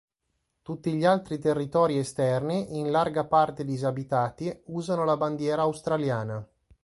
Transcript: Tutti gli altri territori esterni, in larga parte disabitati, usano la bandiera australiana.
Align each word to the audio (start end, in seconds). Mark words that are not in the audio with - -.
Tutti 0.63 0.93
gli 0.95 1.05
altri 1.05 1.37
territori 1.37 1.99
esterni, 1.99 2.79
in 2.79 2.89
larga 2.89 3.23
parte 3.27 3.63
disabitati, 3.63 4.51
usano 4.69 5.05
la 5.05 5.15
bandiera 5.15 5.61
australiana. 5.61 6.43